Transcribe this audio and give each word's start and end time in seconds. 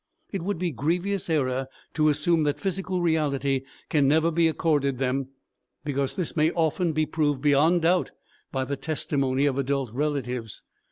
It 0.31 0.41
would 0.41 0.57
be 0.57 0.69
a 0.69 0.71
grievous 0.71 1.29
error 1.29 1.67
to 1.93 2.09
assume 2.09 2.41
that 2.41 2.59
physical 2.59 3.03
reality 3.03 3.61
can 3.87 4.07
never 4.07 4.31
be 4.31 4.47
accorded 4.47 4.97
them; 4.97 5.27
this 5.83 6.35
may 6.35 6.49
often 6.53 6.91
be 6.91 7.05
proved 7.05 7.39
beyond 7.43 7.83
doubt 7.83 8.09
by 8.51 8.63
the 8.65 8.77
testimony 8.77 9.45
of 9.45 9.59
adult 9.59 9.91
relatives. 9.93 10.63